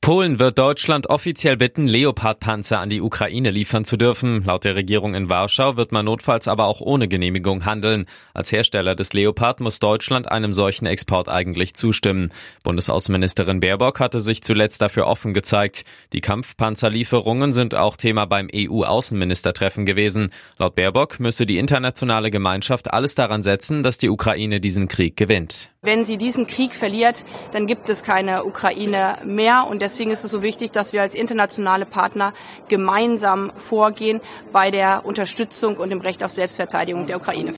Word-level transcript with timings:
Polen 0.00 0.38
wird 0.38 0.58
Deutschland 0.58 1.08
offiziell 1.10 1.56
bitten, 1.56 1.86
Leopard-Panzer 1.86 2.80
an 2.80 2.90
die 2.90 3.00
Ukraine 3.00 3.50
liefern 3.50 3.84
zu 3.84 3.96
dürfen. 3.96 4.44
Laut 4.44 4.64
der 4.64 4.74
Regierung 4.74 5.14
in 5.14 5.28
Warschau 5.28 5.76
wird 5.76 5.92
man 5.92 6.04
notfalls 6.04 6.48
aber 6.48 6.66
auch 6.66 6.80
ohne 6.80 7.08
Genehmigung 7.08 7.64
handeln. 7.64 8.06
Als 8.34 8.52
Hersteller 8.52 8.94
des 8.94 9.12
Leopard 9.12 9.60
muss 9.60 9.78
Deutschland 9.78 10.30
einem 10.30 10.52
solchen 10.52 10.86
Export 10.86 11.28
eigentlich 11.28 11.74
zustimmen. 11.74 12.32
Bundesaußenministerin 12.62 13.60
Baerbock 13.60 14.00
hatte 14.00 14.20
sich 14.20 14.42
zuletzt 14.42 14.82
dafür 14.82 15.06
offen 15.06 15.34
gezeigt. 15.34 15.84
Die 16.12 16.20
Kampfpanzerlieferungen 16.20 17.52
sind 17.52 17.74
auch 17.74 17.96
Thema 17.96 18.26
beim 18.26 18.48
EU-Außenministertreffen 18.54 19.86
gewesen. 19.86 20.30
Laut 20.58 20.74
Baerbock 20.74 21.20
müsse 21.20 21.46
die 21.46 21.58
internationale 21.58 22.30
Gemeinschaft 22.30 22.92
alles 22.92 23.14
daran 23.14 23.42
setzen, 23.42 23.82
dass 23.82 23.98
die 23.98 24.08
Ukraine 24.08 24.60
diesen 24.60 24.88
Krieg 24.88 25.16
gewinnt. 25.16 25.71
Wenn 25.84 26.04
sie 26.04 26.16
diesen 26.16 26.46
Krieg 26.46 26.74
verliert, 26.74 27.24
dann 27.52 27.66
gibt 27.66 27.88
es 27.88 28.04
keine 28.04 28.44
Ukraine 28.44 29.18
mehr. 29.24 29.66
Und 29.68 29.82
deswegen 29.82 30.12
ist 30.12 30.22
es 30.22 30.30
so 30.30 30.40
wichtig, 30.40 30.70
dass 30.70 30.92
wir 30.92 31.02
als 31.02 31.16
internationale 31.16 31.86
Partner 31.86 32.34
gemeinsam 32.68 33.52
vorgehen 33.56 34.20
bei 34.52 34.70
der 34.70 35.04
Unterstützung 35.04 35.78
und 35.78 35.90
dem 35.90 36.00
Recht 36.00 36.22
auf 36.22 36.32
Selbstverteidigung 36.32 37.08
der 37.08 37.16
Ukraine. 37.16 37.54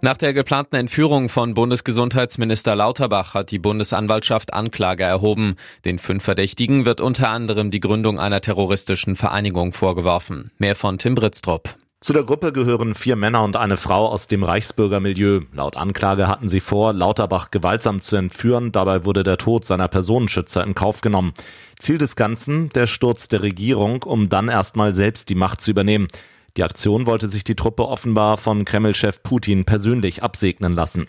Nach 0.00 0.16
der 0.16 0.32
geplanten 0.32 0.74
Entführung 0.74 1.28
von 1.28 1.54
Bundesgesundheitsminister 1.54 2.74
Lauterbach 2.74 3.34
hat 3.34 3.52
die 3.52 3.60
Bundesanwaltschaft 3.60 4.52
Anklage 4.52 5.04
erhoben. 5.04 5.54
Den 5.84 6.00
fünf 6.00 6.24
Verdächtigen 6.24 6.84
wird 6.84 7.00
unter 7.00 7.28
anderem 7.28 7.70
die 7.70 7.78
Gründung 7.78 8.18
einer 8.18 8.40
terroristischen 8.40 9.14
Vereinigung 9.14 9.72
vorgeworfen. 9.72 10.50
Mehr 10.58 10.74
von 10.74 10.98
Tim 10.98 11.14
Britztrup. 11.14 11.76
Zu 12.02 12.12
der 12.12 12.24
Gruppe 12.24 12.52
gehören 12.52 12.94
vier 12.94 13.14
Männer 13.14 13.44
und 13.44 13.54
eine 13.54 13.76
Frau 13.76 14.08
aus 14.08 14.26
dem 14.26 14.42
Reichsbürgermilieu. 14.42 15.42
Laut 15.52 15.76
Anklage 15.76 16.26
hatten 16.26 16.48
sie 16.48 16.58
vor, 16.58 16.92
Lauterbach 16.92 17.52
gewaltsam 17.52 18.00
zu 18.00 18.16
entführen. 18.16 18.72
Dabei 18.72 19.04
wurde 19.04 19.22
der 19.22 19.38
Tod 19.38 19.64
seiner 19.64 19.86
Personenschützer 19.86 20.64
in 20.64 20.74
Kauf 20.74 21.00
genommen. 21.00 21.32
Ziel 21.78 21.98
des 21.98 22.16
Ganzen, 22.16 22.70
der 22.70 22.88
Sturz 22.88 23.28
der 23.28 23.42
Regierung, 23.42 24.02
um 24.02 24.28
dann 24.28 24.48
erstmal 24.48 24.94
selbst 24.94 25.28
die 25.28 25.36
Macht 25.36 25.60
zu 25.60 25.70
übernehmen. 25.70 26.08
Die 26.56 26.64
Aktion 26.64 27.06
wollte 27.06 27.28
sich 27.28 27.44
die 27.44 27.54
Truppe 27.54 27.86
offenbar 27.86 28.36
von 28.36 28.64
Kreml-Chef 28.64 29.22
Putin 29.22 29.64
persönlich 29.64 30.24
absegnen 30.24 30.74
lassen. 30.74 31.06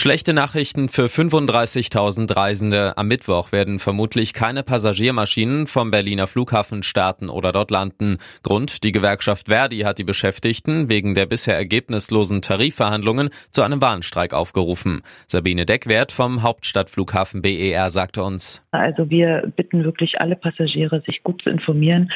Schlechte 0.00 0.32
Nachrichten 0.32 0.88
für 0.88 1.08
35.000 1.08 2.34
Reisende. 2.34 2.96
Am 2.96 3.06
Mittwoch 3.06 3.52
werden 3.52 3.78
vermutlich 3.78 4.32
keine 4.32 4.62
Passagiermaschinen 4.62 5.66
vom 5.66 5.90
Berliner 5.90 6.26
Flughafen 6.26 6.82
starten 6.82 7.28
oder 7.28 7.52
dort 7.52 7.70
landen. 7.70 8.16
Grund, 8.42 8.82
die 8.82 8.92
Gewerkschaft 8.92 9.48
Verdi 9.48 9.80
hat 9.80 9.98
die 9.98 10.04
Beschäftigten 10.04 10.88
wegen 10.88 11.14
der 11.14 11.26
bisher 11.26 11.54
ergebnislosen 11.54 12.40
Tarifverhandlungen 12.40 13.28
zu 13.50 13.60
einem 13.60 13.82
Warnstreik 13.82 14.32
aufgerufen. 14.32 15.02
Sabine 15.26 15.66
Deckwert 15.66 16.12
vom 16.12 16.42
Hauptstadtflughafen 16.42 17.42
BER 17.42 17.90
sagte 17.90 18.22
uns. 18.22 18.64
Also 18.70 19.10
wir 19.10 19.52
bitten 19.54 19.84
wirklich 19.84 20.18
alle 20.18 20.36
Passagiere, 20.36 21.02
sich 21.04 21.22
gut 21.22 21.42
zu 21.42 21.50
informieren 21.50 22.10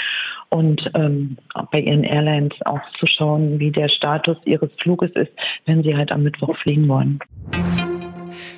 und 0.49 0.89
ähm, 0.95 1.37
bei 1.73 1.81
ihren 1.81 2.05
Airlines 2.05 2.55
auch 2.65 2.81
zu 2.99 3.07
schauen, 3.07 3.59
wie 3.59 3.73
der 3.73 3.89
Status 3.89 4.37
ihres 4.45 4.71
Fluges 4.81 5.11
ist, 5.17 5.33
wenn 5.67 5.83
sie 5.83 5.97
halt 5.97 6.13
am 6.13 6.23
Mittwoch 6.23 6.57
fliegen 6.59 6.89
wollen. 6.89 7.19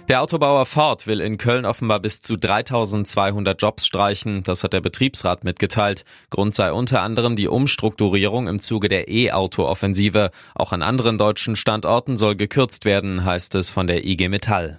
Der 0.09 0.23
Autobauer 0.23 0.67
Ford 0.67 1.09
will 1.09 1.21
in 1.21 1.37
Köln 1.37 1.65
offenbar 1.65 1.99
bis 1.99 2.23
zu 2.23 2.37
3200 2.37 3.61
Jobs 3.61 3.87
streichen. 3.87 4.45
Das 4.45 4.63
hat 4.63 4.73
der 4.73 4.81
Betriebsrat 4.81 5.43
mitgeteilt. 5.43 6.05
Grund 6.31 6.55
sei 6.55 6.71
unter 6.71 7.03
anderem 7.03 7.35
die 7.35 7.49
Umstrukturierung 7.49 8.47
im 8.47 8.61
Zuge 8.61 8.87
der 8.89 9.09
E-Auto-Offensive. 9.09 10.31
Auch 10.55 10.71
an 10.71 10.83
anderen 10.83 11.19
deutschen 11.19 11.57
Standorten 11.57 12.17
soll 12.19 12.37
gekürzt 12.37 12.85
werden, 12.85 13.25
heißt 13.25 13.57
es 13.57 13.71
von 13.71 13.89
der 13.89 14.07
IG 14.07 14.29
Metall. 14.29 14.79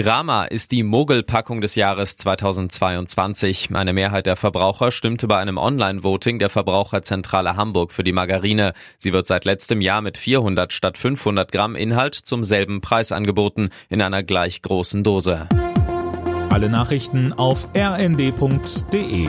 Rama 0.00 0.44
ist 0.44 0.72
die 0.72 0.82
Mogelpackung 0.82 1.60
des 1.60 1.74
Jahres 1.74 2.16
2022. 2.16 3.70
Eine 3.74 3.92
Mehrheit 3.92 4.26
der 4.26 4.36
Verbraucher 4.36 4.90
stimmte 4.90 5.26
bei 5.26 5.38
einem 5.38 5.58
Online-Voting 5.58 6.38
der 6.38 6.50
Verbraucherzentrale 6.50 7.56
Hamburg 7.56 7.92
für 7.92 8.04
die 8.04 8.12
Margarine. 8.12 8.74
Sie 8.98 9.12
wird 9.12 9.26
seit 9.26 9.44
letztem 9.44 9.80
Jahr 9.80 10.02
mit 10.02 10.18
400 10.18 10.72
statt 10.72 10.98
500 10.98 11.50
Gramm 11.50 11.74
Inhalt 11.74 12.14
zum 12.14 12.44
selben 12.44 12.80
Preis 12.80 13.12
angeboten, 13.12 13.70
in 13.88 14.02
einer 14.02 14.22
gleich 14.22 14.62
großen 14.62 15.02
Dose. 15.04 15.48
Alle 16.50 16.68
Nachrichten 16.68 17.32
auf 17.32 17.68
rnd.de 17.76 19.28